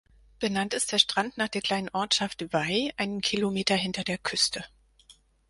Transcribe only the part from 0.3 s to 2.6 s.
Benannt ist der Strand nach der kleinen Ortschaft